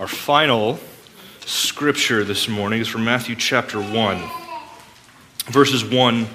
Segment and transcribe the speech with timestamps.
[0.00, 0.78] Our final
[1.44, 4.30] scripture this morning is from Matthew chapter 1,
[5.48, 6.26] verses 1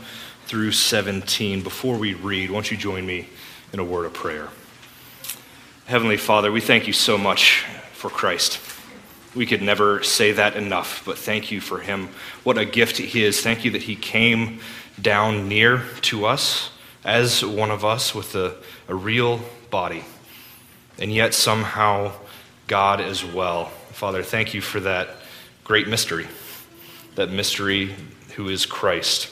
[0.45, 1.63] through 17.
[1.63, 3.27] Before we read, won't you join me
[3.73, 4.49] in a word of prayer?
[5.87, 8.59] Heavenly Father, we thank you so much for Christ.
[9.33, 12.09] We could never say that enough, but thank you for him.
[12.43, 13.41] What a gift he is.
[13.41, 14.59] Thank you that he came
[15.01, 16.69] down near to us
[17.03, 18.57] as one of us with a,
[18.87, 19.39] a real
[19.71, 20.03] body,
[20.99, 22.11] and yet somehow
[22.67, 23.65] God as well.
[23.91, 25.09] Father, thank you for that
[25.63, 26.27] great mystery,
[27.15, 27.95] that mystery
[28.35, 29.31] who is Christ.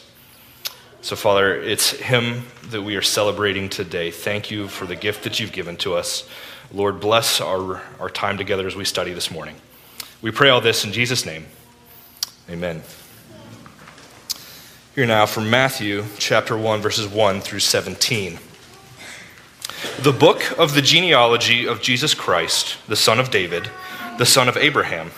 [1.01, 4.11] So, Father, it's Him that we are celebrating today.
[4.11, 6.27] Thank you for the gift that you've given to us.
[6.71, 9.55] Lord, bless our, our time together as we study this morning.
[10.21, 11.45] We pray all this in Jesus' name.
[12.49, 12.83] Amen.
[14.95, 18.37] Here now from Matthew chapter 1, verses 1 through 17.
[19.99, 23.69] The book of the genealogy of Jesus Christ, the son of David,
[24.17, 25.11] the son of Abraham.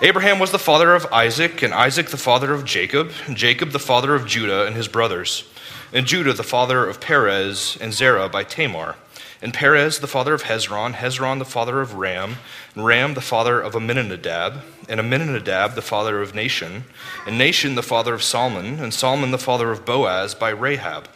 [0.00, 3.78] Abraham was the father of Isaac, and Isaac the father of Jacob, and Jacob the
[3.78, 5.44] father of Judah and his brothers,
[5.92, 8.94] and Judah the father of Perez and Zerah by Tamar,
[9.42, 12.36] and Perez the father of Hezron, Hezron the father of Ram,
[12.74, 16.82] and Ram the father of Amminadab, and Amminadab the father of Nahshon,
[17.26, 21.08] and Nahshon the father of Salmon, and Salmon the father of Boaz by Rahab,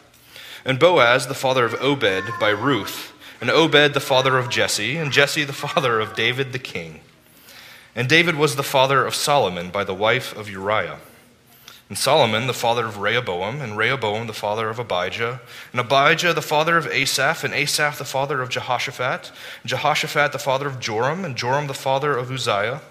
[0.65, 5.11] and Boaz the father of Obed by Ruth, and Obed the father of Jesse, and
[5.11, 7.01] Jesse the father of David the king.
[7.95, 10.97] And David was the father of Solomon by the wife of Uriah.
[11.87, 15.39] And Solomon the father of Rehoboam, and Rehoboam the father of Abijah,
[15.71, 20.39] and Abijah the father of Asaph, and Asaph the father of Jehoshaphat, and Jehoshaphat the
[20.39, 22.81] father of Joram, and Joram the father of Uzziah,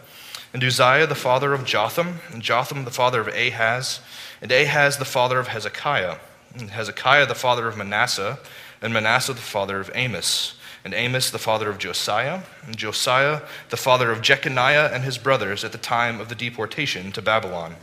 [0.53, 3.99] and Uzziah the father of Jotham, and Jotham the father of Ahaz,
[4.41, 6.19] and Ahaz the father of Hezekiah,
[6.59, 8.39] Hezekiah the father of Manasseh,
[8.81, 13.77] and Manasseh the father of Amos and Amos the father of Josiah, and Josiah the
[13.77, 17.77] father of Jeconiah and his brothers at the time of the deportation to Babylon.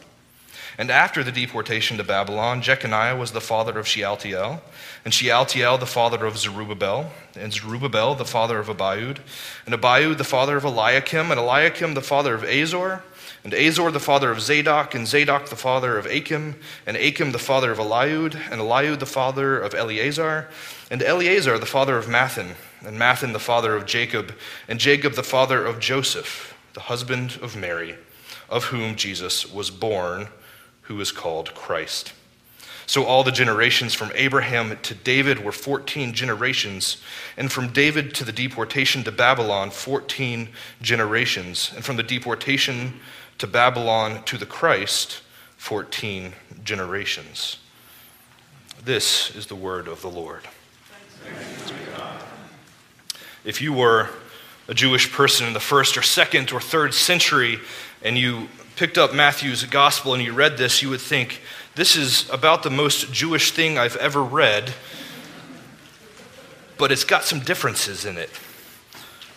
[0.78, 4.62] And after the deportation to Babylon, Jeconiah was the father of Shealtiel,
[5.03, 9.18] and Shealtiel the father of Zerubbabel, and Zerubbabel the father of Abiud,
[9.66, 13.03] and Abiud the father of Eliakim, and Eliakim the father of Azor,
[13.44, 17.40] and Azor the father of Zadok, and Zadok the father of Achim, and Achim the
[17.40, 20.47] father of Eliud, and Eliud the father of Eleazar,
[20.91, 24.34] and Eleazar the father of Matthan, and Matthan the father of Jacob,
[24.68, 27.96] and Jacob the father of Joseph, the husband of Mary,
[28.50, 30.28] of whom Jesus was born,
[30.84, 32.13] who is called Christ.
[32.85, 36.97] So all the generations from Abraham to David were 14 generations,
[37.38, 40.50] and from David to the deportation to Babylon, 14
[40.81, 43.00] generations, and from the deportation
[43.41, 45.24] to Babylon to the Christ,
[45.57, 47.57] 14 generations.
[48.85, 50.44] This is the word of the Lord.
[53.44, 54.09] If you were
[54.68, 57.59] a Jewish person in the first or second or third century
[58.03, 61.41] and you picked up Matthew's gospel and you read this, you would think,
[61.74, 64.75] this is about the most Jewish thing I've ever read,
[66.78, 68.30] but it's got some differences in it.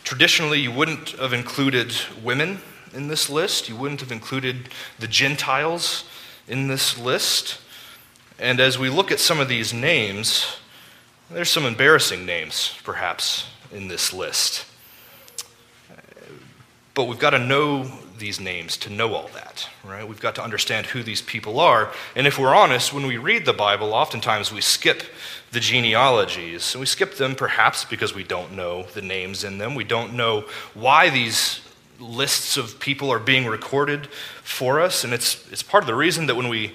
[0.02, 2.60] Traditionally, you wouldn't have included women
[2.94, 4.68] in this list, you wouldn't have included
[4.98, 6.04] the Gentiles
[6.46, 7.58] in this list.
[8.38, 10.56] And as we look at some of these names,
[11.30, 14.66] there's some embarrassing names, perhaps, in this list.
[16.94, 20.06] But we've got to know these names to know all that, right?
[20.06, 21.92] We've got to understand who these people are.
[22.14, 25.02] And if we're honest, when we read the Bible, oftentimes we skip
[25.50, 26.74] the genealogies.
[26.74, 29.74] And we skip them perhaps because we don't know the names in them.
[29.74, 30.42] We don't know
[30.74, 31.60] why these
[32.00, 34.06] lists of people are being recorded
[34.42, 35.04] for us.
[35.04, 36.74] And it's, it's part of the reason that when we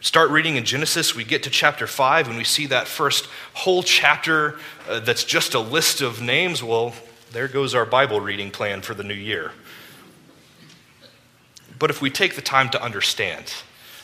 [0.00, 3.82] start reading in Genesis, we get to chapter 5, and we see that first whole
[3.82, 4.58] chapter
[4.88, 6.62] uh, that's just a list of names.
[6.62, 6.94] Well,
[7.32, 9.52] there goes our Bible reading plan for the new year.
[11.78, 13.52] But if we take the time to understand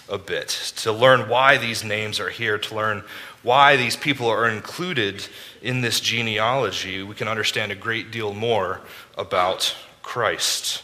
[0.08, 3.02] a bit, to learn why these names are here, to learn
[3.42, 5.26] why these people are included
[5.62, 8.80] in this genealogy, we can understand a great deal more
[9.16, 10.82] about Christ.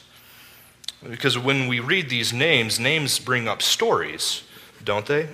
[1.08, 4.42] Because when we read these names, names bring up stories
[4.84, 5.28] don't they?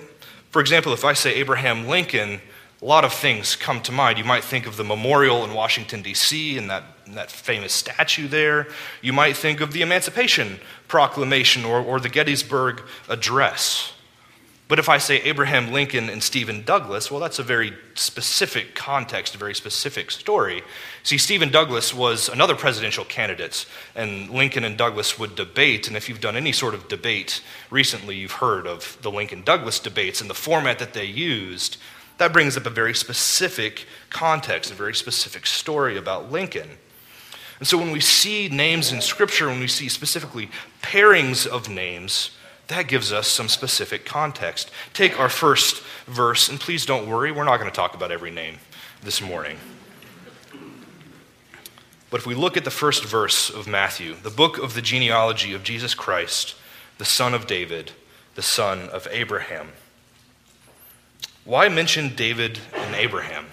[0.50, 2.40] For example, if I say Abraham Lincoln,
[2.80, 4.18] a lot of things come to mind.
[4.18, 8.68] You might think of the memorial in Washington, D.C., and that, that famous statue there.
[9.02, 10.58] You might think of the Emancipation
[10.88, 13.92] Proclamation or, or the Gettysburg Address.
[14.68, 19.36] But if I say Abraham Lincoln and Stephen Douglas, well, that's a very specific context,
[19.36, 20.62] a very specific story.
[21.04, 23.64] See, Stephen Douglas was another presidential candidate,
[23.94, 25.86] and Lincoln and Douglas would debate.
[25.86, 29.78] And if you've done any sort of debate recently, you've heard of the Lincoln Douglas
[29.78, 31.76] debates and the format that they used.
[32.18, 36.70] That brings up a very specific context, a very specific story about Lincoln.
[37.60, 40.50] And so when we see names in Scripture, when we see specifically
[40.82, 42.32] pairings of names,
[42.68, 44.70] that gives us some specific context.
[44.92, 48.30] Take our first verse, and please don't worry, we're not going to talk about every
[48.30, 48.58] name
[49.02, 49.58] this morning.
[52.10, 55.52] But if we look at the first verse of Matthew, the book of the genealogy
[55.52, 56.54] of Jesus Christ,
[56.98, 57.92] the son of David,
[58.34, 59.72] the son of Abraham.
[61.44, 63.46] Why mention David and Abraham?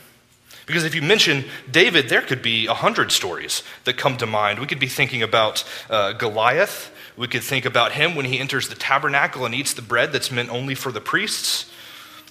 [0.65, 4.59] Because if you mention David, there could be a hundred stories that come to mind.
[4.59, 6.91] We could be thinking about uh, Goliath.
[7.17, 10.31] We could think about him when he enters the tabernacle and eats the bread that's
[10.31, 11.69] meant only for the priests.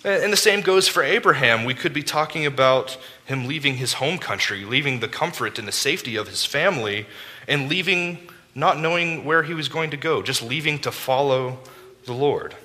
[0.05, 1.65] And the same goes for Abraham.
[1.65, 5.73] We could be talking about him leaving his home country, leaving the comfort and the
[5.73, 7.07] safety of his family,
[7.47, 11.59] and leaving not knowing where he was going to go, just leaving to follow
[12.05, 12.57] the Lord.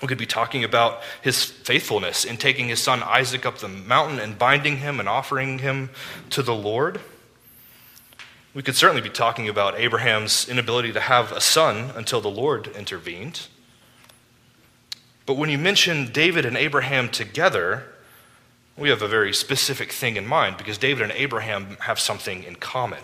[0.00, 4.18] We could be talking about his faithfulness in taking his son Isaac up the mountain
[4.18, 5.90] and binding him and offering him
[6.30, 7.00] to the Lord.
[8.54, 12.68] We could certainly be talking about Abraham's inability to have a son until the Lord
[12.68, 13.46] intervened.
[15.26, 17.84] But when you mention David and Abraham together,
[18.76, 22.56] we have a very specific thing in mind because David and Abraham have something in
[22.56, 23.00] common.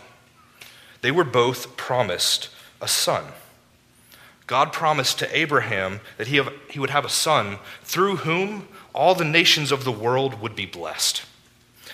[1.02, 2.48] They were both promised
[2.80, 3.26] a son.
[4.46, 6.40] God promised to Abraham that he,
[6.70, 10.66] he would have a son through whom all the nations of the world would be
[10.66, 11.22] blessed.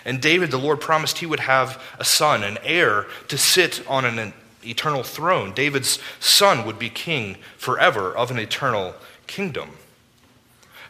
[0.05, 4.05] And David, the Lord promised he would have a son, an heir, to sit on
[4.05, 4.33] an
[4.65, 5.53] eternal throne.
[5.53, 8.95] David's son would be king forever of an eternal
[9.27, 9.71] kingdom.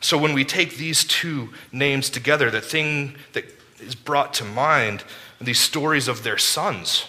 [0.00, 3.44] So when we take these two names together, the thing that
[3.81, 5.05] is brought to mind,
[5.41, 7.06] these stories of their sons,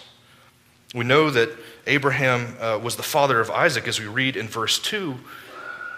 [0.94, 1.50] we know that
[1.86, 5.16] Abraham uh, was the father of Isaac, as we read in verse 2.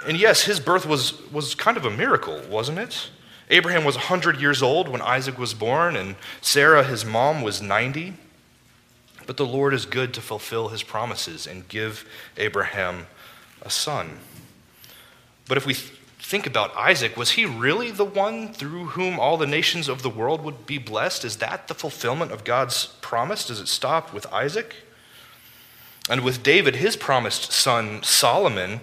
[0.06, 3.10] And yes, his birth was, was kind of a miracle, wasn't it?
[3.50, 8.14] Abraham was 100 years old when Isaac was born, and Sarah, his mom, was 90.
[9.26, 13.06] But the Lord is good to fulfill his promises and give Abraham
[13.62, 14.18] a son.
[15.48, 19.46] But if we think about Isaac, was he really the one through whom all the
[19.46, 21.24] nations of the world would be blessed?
[21.24, 23.46] Is that the fulfillment of God's promise?
[23.46, 24.74] Does it stop with Isaac?
[26.08, 28.80] And with David, his promised son Solomon,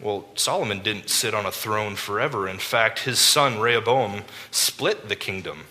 [0.00, 2.48] well, Solomon didn't sit on a throne forever.
[2.48, 5.64] In fact, his son Rehoboam split the kingdom.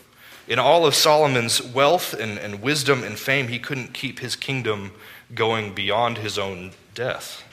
[0.48, 4.92] In all of Solomon's wealth and, and wisdom and fame, he couldn't keep his kingdom
[5.34, 7.44] going beyond his own death.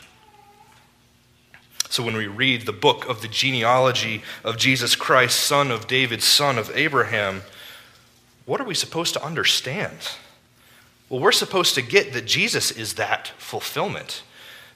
[1.88, 6.22] So when we read the book of the genealogy of Jesus Christ, son of David,
[6.22, 7.42] son of Abraham,
[8.44, 9.98] what are we supposed to understand?
[11.10, 14.22] Well, we're supposed to get that Jesus is that fulfillment.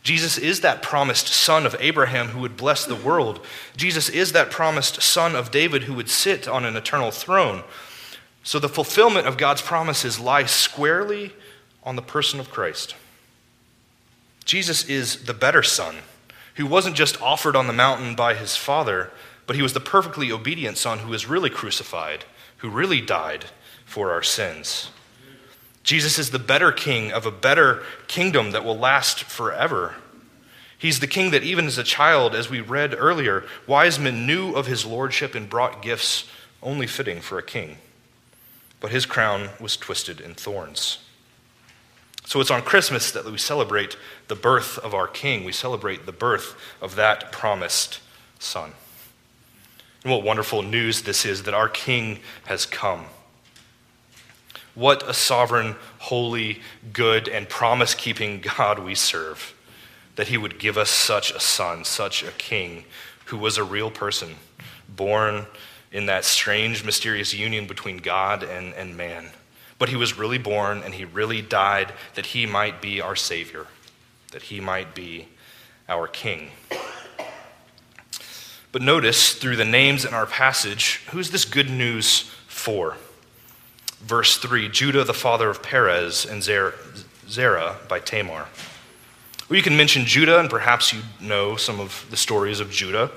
[0.02, 3.40] Jesus is that promised son of Abraham who would bless the world.
[3.76, 7.62] Jesus is that promised son of David who would sit on an eternal throne.
[8.42, 11.32] So the fulfillment of God's promises lies squarely
[11.82, 12.94] on the person of Christ.
[14.44, 15.96] Jesus is the better son
[16.56, 19.10] who wasn't just offered on the mountain by his father,
[19.46, 22.24] but he was the perfectly obedient son who was really crucified,
[22.58, 23.46] who really died
[23.86, 24.90] for our sins.
[25.84, 29.94] Jesus is the better king of a better kingdom that will last forever.
[30.76, 34.54] He's the king that, even as a child, as we read earlier, wise men knew
[34.54, 36.24] of his lordship and brought gifts
[36.62, 37.76] only fitting for a king.
[38.80, 40.98] But his crown was twisted in thorns.
[42.26, 43.96] So it's on Christmas that we celebrate
[44.28, 45.44] the birth of our king.
[45.44, 48.00] We celebrate the birth of that promised
[48.38, 48.72] son.
[50.02, 53.06] And what wonderful news this is that our king has come.
[54.74, 56.60] What a sovereign, holy,
[56.92, 59.54] good, and promise keeping God we serve.
[60.16, 62.84] That he would give us such a son, such a king,
[63.26, 64.36] who was a real person,
[64.88, 65.46] born
[65.90, 69.30] in that strange, mysterious union between God and, and man.
[69.78, 73.66] But he was really born and he really died that he might be our Savior,
[74.32, 75.28] that he might be
[75.88, 76.50] our King.
[78.72, 82.96] But notice through the names in our passage, who's this good news for?
[84.04, 88.46] Verse 3 Judah, the father of Perez, and Zerah by Tamar.
[89.48, 93.10] Well, you can mention Judah, and perhaps you know some of the stories of Judah,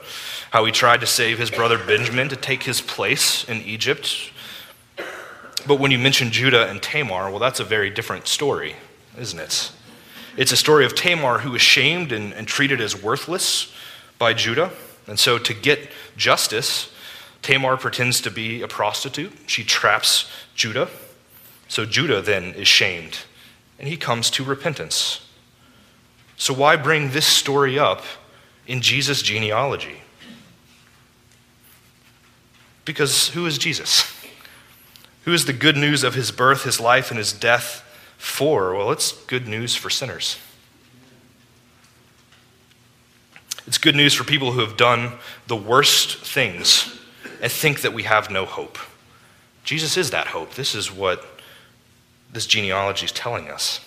[0.52, 4.32] how he tried to save his brother Benjamin to take his place in Egypt.
[5.66, 8.76] But when you mention Judah and Tamar, well, that's a very different story,
[9.18, 9.72] isn't it?
[10.38, 13.74] It's a story of Tamar who was shamed and, and treated as worthless
[14.20, 14.72] by Judah.
[15.08, 16.94] And so, to get justice,
[17.42, 19.34] Tamar pretends to be a prostitute.
[19.46, 20.90] She traps Judah.
[21.68, 23.20] So Judah then is shamed,
[23.78, 25.26] and he comes to repentance.
[26.38, 28.04] So, why bring this story up
[28.68, 30.02] in Jesus' genealogy?
[32.86, 34.14] Because who is Jesus?
[35.26, 37.84] Who is the good news of his birth, his life, and his death
[38.18, 38.74] for?
[38.74, 40.38] Well, it's good news for sinners.
[43.66, 45.14] It's good news for people who have done
[45.48, 46.98] the worst things
[47.42, 48.78] and think that we have no hope.
[49.64, 50.54] Jesus is that hope.
[50.54, 51.26] This is what
[52.32, 53.82] this genealogy is telling us.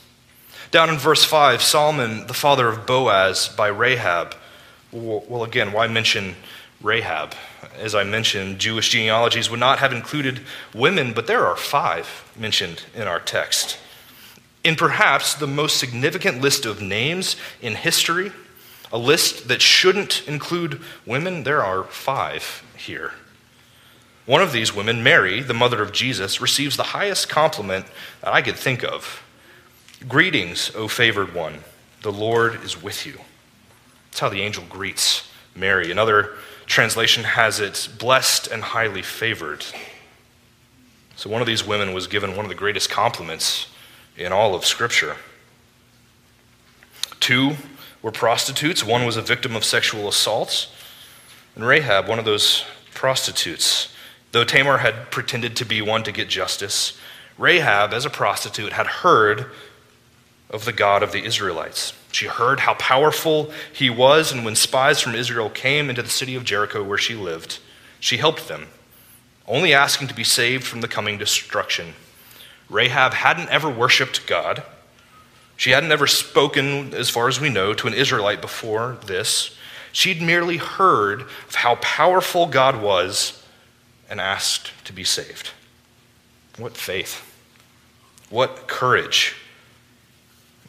[0.71, 4.37] Down in verse 5, Solomon, the father of Boaz by Rahab.
[4.93, 6.37] Well, again, why mention
[6.81, 7.35] Rahab?
[7.79, 10.41] As I mentioned, Jewish genealogies would not have included
[10.75, 13.79] women, but there are five mentioned in our text.
[14.63, 18.33] In perhaps the most significant list of names in history,
[18.93, 23.13] a list that shouldn't include women, there are five here.
[24.31, 27.85] One of these women, Mary, the mother of Jesus, receives the highest compliment
[28.21, 29.25] that I could think of
[30.07, 31.65] Greetings, O favored one,
[32.03, 33.19] the Lord is with you.
[34.05, 35.91] That's how the angel greets Mary.
[35.91, 39.67] Another translation has it, blessed and highly favored.
[41.17, 43.67] So one of these women was given one of the greatest compliments
[44.17, 45.17] in all of Scripture.
[47.19, 47.57] Two
[48.01, 50.69] were prostitutes, one was a victim of sexual assault,
[51.57, 53.93] and Rahab, one of those prostitutes.
[54.33, 56.99] Though Tamar had pretended to be one to get justice,
[57.37, 59.47] Rahab, as a prostitute, had heard
[60.51, 61.93] of the God of the Israelites.
[62.13, 66.35] She heard how powerful he was, and when spies from Israel came into the city
[66.35, 67.59] of Jericho where she lived,
[67.99, 68.69] she helped them,
[69.47, 71.95] only asking to be saved from the coming destruction.
[72.69, 74.63] Rahab hadn't ever worshiped God.
[75.57, 79.57] She hadn't ever spoken, as far as we know, to an Israelite before this.
[79.93, 83.40] She'd merely heard of how powerful God was
[84.11, 85.53] and asked to be saved.
[86.59, 87.27] What faith!
[88.29, 89.37] What courage!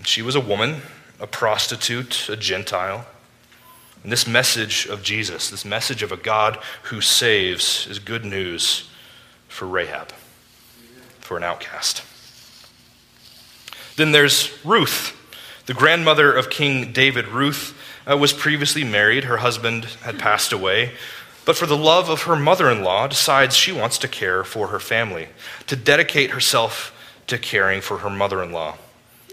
[0.04, 0.82] She was a woman,
[1.20, 3.06] a prostitute, a Gentile.
[4.04, 8.90] And this message of Jesus, this message of a God who saves, is good news
[9.48, 10.12] for Rahab,
[11.20, 12.04] for an outcast.
[13.96, 15.16] Then there's Ruth,
[15.66, 17.28] the grandmother of King David.
[17.28, 17.78] Ruth
[18.10, 20.94] uh, was previously married, her husband had passed away
[21.46, 24.68] but for the love of her mother in law, decides she wants to care for
[24.68, 25.30] her family,
[25.68, 26.96] to dedicate herself
[27.28, 28.78] to caring for her mother in law.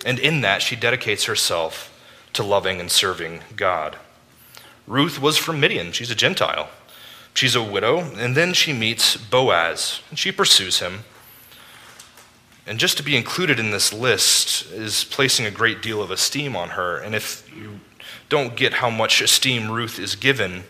[0.06, 1.94] And in that, she dedicates herself
[2.32, 3.96] to loving and serving God.
[4.86, 6.70] Ruth was from Midian, she's a Gentile.
[7.34, 11.04] She's a widow, and then she meets Boaz, and she pursues him.
[12.66, 16.56] And just to be included in this list is placing a great deal of esteem
[16.56, 16.98] on her.
[16.98, 17.78] And if you
[18.28, 20.64] don't get how much esteem Ruth is given,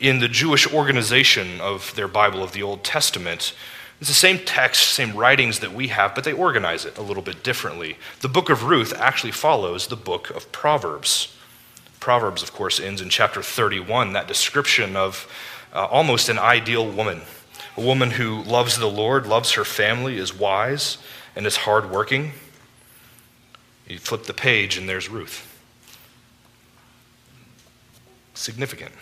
[0.00, 3.52] in the Jewish organization of their Bible of the Old Testament.
[4.00, 7.22] It's the same text, same writings that we have, but they organize it a little
[7.22, 7.98] bit differently.
[8.20, 11.36] The book of Ruth actually follows the book of Proverbs.
[11.98, 15.26] Proverbs, of course, ends in chapter 31, that description of
[15.74, 17.22] uh, almost an ideal woman.
[17.76, 20.98] A woman who loves the Lord, loves her family, is wise,
[21.34, 22.32] and is hardworking.
[23.88, 25.44] You flip the page, and there's Ruth.
[28.34, 28.92] Significant.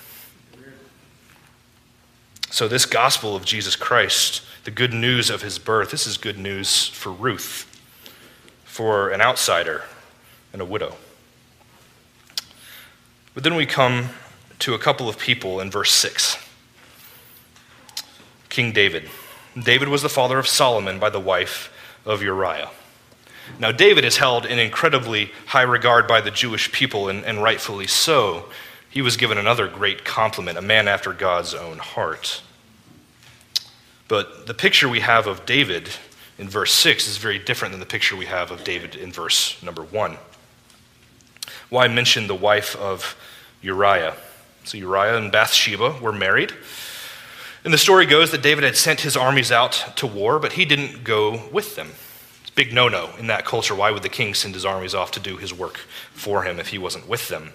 [2.57, 6.39] So, this gospel of Jesus Christ, the good news of his birth, this is good
[6.39, 7.67] news for Ruth,
[8.65, 9.85] for an outsider
[10.55, 10.97] and a widow.
[13.35, 14.09] But then we come
[14.61, 16.39] to a couple of people in verse 6.
[18.49, 19.11] King David.
[19.63, 21.71] David was the father of Solomon by the wife
[22.07, 22.71] of Uriah.
[23.59, 27.87] Now, David is held in incredibly high regard by the Jewish people, and, and rightfully
[27.87, 28.47] so.
[28.89, 32.41] He was given another great compliment, a man after God's own heart.
[34.09, 35.91] But the picture we have of David
[36.39, 39.61] in verse 6 is very different than the picture we have of David in verse
[39.63, 40.17] number 1.
[41.69, 43.17] Why mention the wife of
[43.63, 44.15] Uriah?
[44.65, 46.53] So Uriah and Bathsheba were married.
[47.65, 50.65] And the story goes that David had sent his armies out to war, but he
[50.65, 51.91] didn't go with them.
[52.43, 53.75] It's a big no no in that culture.
[53.75, 55.79] Why would the king send his armies off to do his work
[56.13, 57.53] for him if he wasn't with them?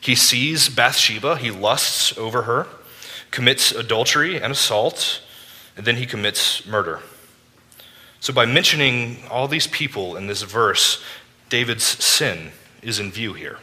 [0.00, 2.66] He sees Bathsheba, he lusts over her,
[3.30, 5.22] commits adultery and assault,
[5.76, 7.00] and then he commits murder.
[8.20, 11.02] So, by mentioning all these people in this verse,
[11.50, 12.52] David's sin
[12.82, 13.58] is in view here.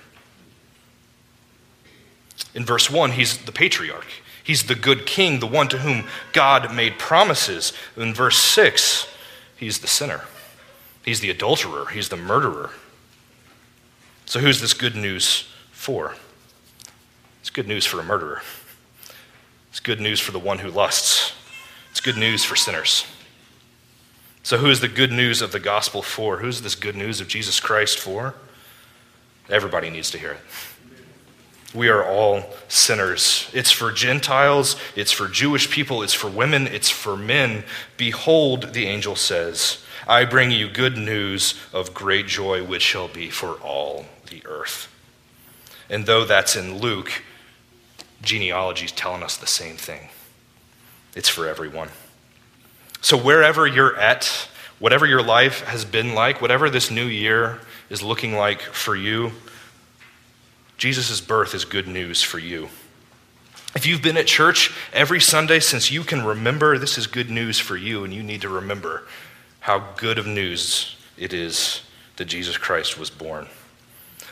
[2.54, 4.08] In verse 1, he's the patriarch.
[4.44, 7.74] He's the good king, the one to whom God made promises.
[7.96, 9.08] In verse 6,
[9.58, 10.22] he's the sinner.
[11.06, 11.88] He's the adulterer.
[11.88, 12.72] He's the murderer.
[14.26, 16.16] So, who's this good news for?
[17.40, 18.42] It's good news for a murderer.
[19.70, 21.34] It's good news for the one who lusts.
[22.02, 23.06] It's good news for sinners.
[24.42, 26.38] So, who is the good news of the gospel for?
[26.38, 28.34] Who's this good news of Jesus Christ for?
[29.52, 30.40] Everybody needs to hear it.
[31.76, 33.52] We are all sinners.
[33.54, 37.66] It's for Gentiles, it's for Jewish people, it's for women, it's for men.
[37.98, 43.30] Behold, the angel says, I bring you good news of great joy, which shall be
[43.30, 44.92] for all the earth.
[45.88, 47.22] And though that's in Luke,
[48.24, 50.10] genealogy is telling us the same thing.
[51.16, 51.90] It's for everyone.
[53.02, 54.48] So, wherever you're at,
[54.80, 59.32] whatever your life has been like, whatever this new year is looking like for you,
[60.78, 62.70] Jesus' birth is good news for you.
[63.76, 67.60] If you've been at church every Sunday since you can remember, this is good news
[67.60, 69.04] for you, and you need to remember
[69.62, 71.82] how good of news it is
[72.18, 73.48] that Jesus Christ was born.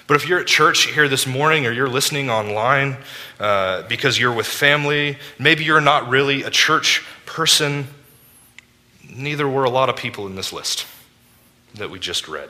[0.09, 2.97] But if you're at church here this morning or you're listening online
[3.39, 7.85] uh, because you're with family, maybe you're not really a church person,
[9.07, 10.87] neither were a lot of people in this list
[11.75, 12.49] that we just read.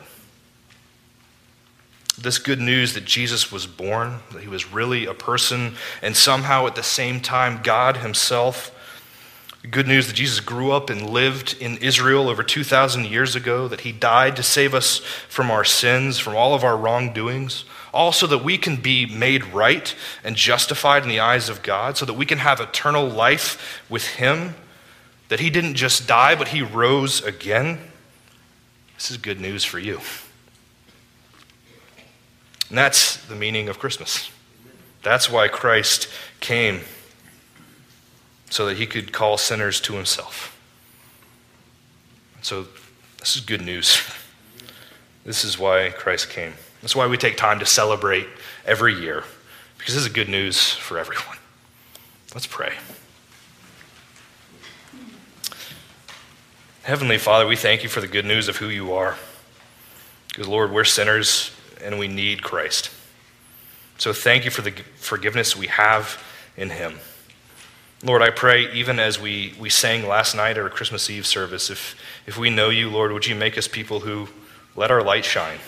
[2.18, 6.66] This good news that Jesus was born, that he was really a person, and somehow
[6.66, 8.74] at the same time, God himself
[9.68, 13.82] Good news that Jesus grew up and lived in Israel over 2,000 years ago, that
[13.82, 18.44] he died to save us from our sins, from all of our wrongdoings, also that
[18.44, 22.26] we can be made right and justified in the eyes of God, so that we
[22.26, 24.56] can have eternal life with him,
[25.28, 27.80] that he didn't just die, but he rose again.
[28.96, 30.00] This is good news for you.
[32.70, 34.32] And that's the meaning of Christmas.
[35.04, 36.08] That's why Christ
[36.40, 36.82] came
[38.50, 40.56] so that he could call sinners to himself.
[42.42, 42.68] So,
[43.20, 44.02] this is good news.
[45.26, 46.54] This is why Christ came.
[46.82, 48.26] That's why we take time to celebrate
[48.66, 49.26] every year,
[49.78, 51.38] because this is good news for everyone.
[52.34, 52.74] Let's pray.
[56.84, 59.18] Heavenly Father, we thank you for the good news of who you are.
[60.30, 61.52] Because, Lord, we're sinners
[61.84, 62.90] and we need Christ.
[63.98, 66.24] So, thank you for the forgiveness we have
[66.56, 66.96] in him.
[68.02, 71.70] Lord, I pray, even as we, we sang last night at our Christmas Eve service,
[71.70, 74.30] if, if we know you, Lord, would you make us people who
[74.76, 75.60] let our light shine?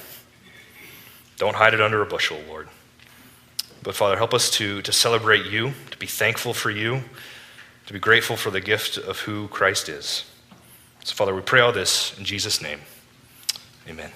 [1.38, 2.70] Don't hide it under a bushel, Lord.
[3.84, 7.04] But Father, help us to, to celebrate you, to be thankful for you,
[7.88, 10.24] to be grateful for the gift of who Christ is.
[11.04, 12.80] So, Father, we pray all this in Jesus' name.
[13.90, 14.12] Amen.